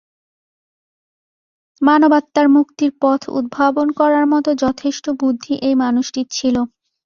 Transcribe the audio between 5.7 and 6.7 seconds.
মানুষটির ছিল।